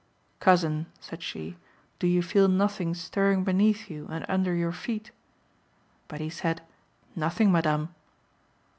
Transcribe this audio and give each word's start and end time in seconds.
"Cousin," 0.39 0.87
said 0.99 1.21
she, 1.21 1.57
"do 1.99 2.07
you 2.07 2.23
feel 2.23 2.47
nothing 2.47 2.95
stirring 2.95 3.43
beneath 3.43 3.87
you 3.87 4.07
and 4.09 4.25
under 4.27 4.51
your 4.55 4.71
feet?" 4.71 5.11
But 6.07 6.19
he 6.19 6.27
said, 6.31 6.63
"Nothing, 7.15 7.51
Madame." 7.51 7.93